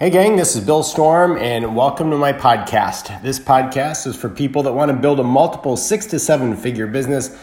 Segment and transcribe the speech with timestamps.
[0.00, 3.20] Hey, gang, this is Bill Storm, and welcome to my podcast.
[3.20, 6.86] This podcast is for people that want to build a multiple six to seven figure
[6.86, 7.38] business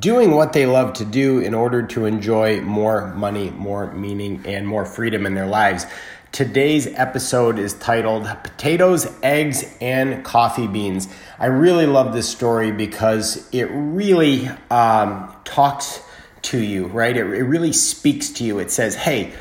[0.00, 4.68] doing what they love to do in order to enjoy more money, more meaning, and
[4.68, 5.86] more freedom in their lives.
[6.30, 11.08] Today's episode is titled Potatoes, Eggs, and Coffee Beans.
[11.38, 16.02] I really love this story because it really um, talks
[16.42, 17.16] to you, right?
[17.16, 18.58] It, it really speaks to you.
[18.58, 19.32] It says, hey,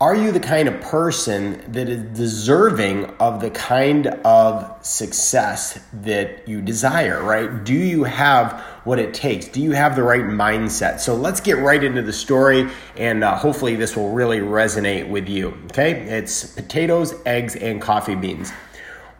[0.00, 6.48] are you the kind of person that is deserving of the kind of success that
[6.48, 7.62] you desire, right?
[7.62, 9.46] Do you have what it takes?
[9.46, 10.98] Do you have the right mindset?
[10.98, 15.28] So let's get right into the story, and uh, hopefully, this will really resonate with
[15.28, 15.56] you.
[15.66, 18.52] Okay, it's potatoes, eggs, and coffee beans.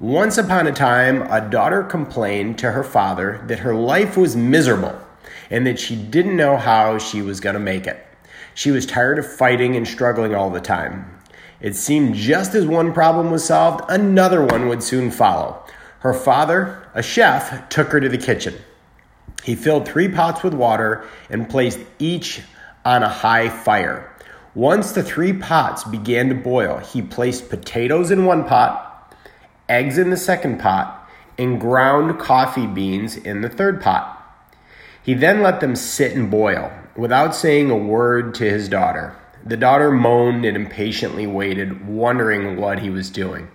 [0.01, 5.01] Once upon a time, a daughter complained to her father that her life was miserable
[5.51, 8.05] and that she didn't know how she was going to make it.
[8.55, 11.19] She was tired of fighting and struggling all the time.
[11.61, 15.63] It seemed just as one problem was solved, another one would soon follow.
[16.01, 18.55] Her father, a chef, took her to the kitchen.
[19.43, 22.43] He filled three pots with water and placed each
[22.85, 24.11] on a high fire.
[24.55, 29.15] Once the three pots began to boil, he placed potatoes in one pot,
[29.69, 34.24] eggs in the second pot, and ground coffee beans in the third pot.
[35.05, 39.15] He then let them sit and boil without saying a word to his daughter.
[39.45, 43.49] The daughter moaned and impatiently waited, wondering what he was doing.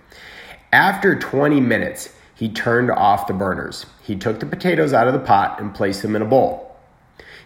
[0.72, 3.86] After 20 minutes, he turned off the burners.
[4.00, 6.76] He took the potatoes out of the pot and placed them in a bowl.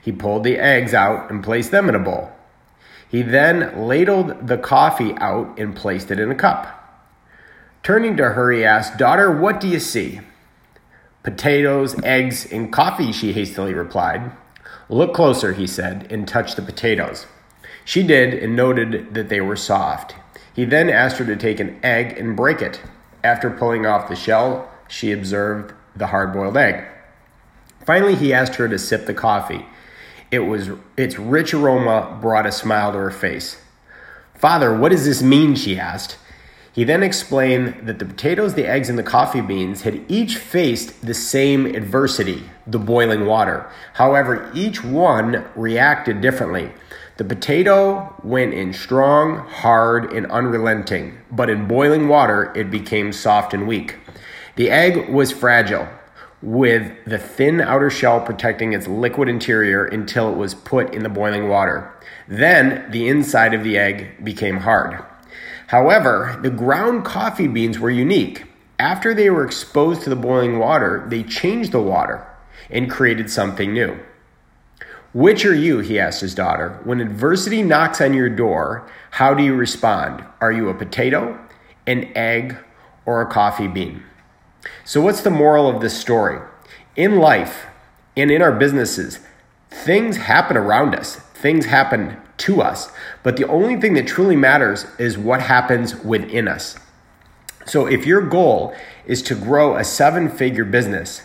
[0.03, 2.31] He pulled the eggs out and placed them in a bowl.
[3.09, 6.81] He then ladled the coffee out and placed it in a cup.
[7.83, 10.21] Turning to her, he asked, Daughter, what do you see?
[11.25, 14.31] Potatoes, eggs, and coffee, she hastily replied.
[14.91, 17.27] Look closer, he said, and touched the potatoes.
[17.83, 20.15] She did and noted that they were soft.
[20.55, 22.83] He then asked her to take an egg and break it.
[23.25, 26.85] After pulling off the shell, she observed the hard boiled egg.
[27.87, 29.65] Finally, he asked her to sip the coffee.
[30.31, 33.63] It was its rich aroma brought a smile to her face.
[34.35, 35.55] Father, what does this mean?
[35.55, 36.19] she asked.
[36.75, 41.07] He then explained that the potatoes, the eggs, and the coffee beans had each faced
[41.07, 43.71] the same adversity, the boiling water.
[43.93, 46.73] However, each one reacted differently.
[47.17, 53.55] The potato went in strong, hard, and unrelenting, but in boiling water, it became soft
[53.55, 53.99] and weak.
[54.57, 55.87] The egg was fragile,
[56.43, 61.09] with the thin outer shell protecting its liquid interior until it was put in the
[61.09, 61.95] boiling water.
[62.27, 65.05] Then the inside of the egg became hard.
[65.69, 68.45] However, the ground coffee beans were unique.
[68.79, 72.27] After they were exposed to the boiling water, they changed the water
[72.71, 73.99] and created something new.
[75.13, 75.79] Which are you?
[75.79, 76.81] He asked his daughter.
[76.83, 80.25] When adversity knocks on your door, how do you respond?
[80.41, 81.39] Are you a potato,
[81.87, 82.57] an egg,
[83.07, 84.03] or a coffee bean?
[84.85, 86.41] So, what's the moral of this story?
[86.97, 87.67] In life
[88.17, 89.21] and in our businesses,
[89.71, 92.91] things happen around us, things happen to us.
[93.23, 96.79] But the only thing that truly matters is what happens within us.
[97.67, 98.75] So if your goal
[99.05, 101.21] is to grow a seven figure business,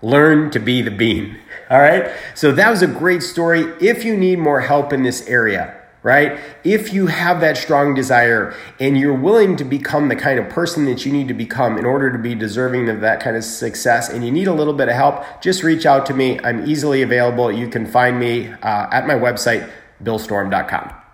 [0.00, 1.38] learn to be the bean.
[1.70, 2.08] All right.
[2.36, 3.62] So that was a great story.
[3.80, 5.77] If you need more help in this area,
[6.08, 6.40] right?
[6.64, 10.86] If you have that strong desire and you're willing to become the kind of person
[10.86, 14.08] that you need to become in order to be deserving of that kind of success
[14.08, 16.40] and you need a little bit of help, just reach out to me.
[16.40, 17.52] I'm easily available.
[17.52, 19.70] You can find me uh, at my website,
[20.02, 21.07] billstorm.com.